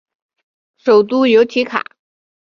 [0.77, 1.85] 首府由提卡。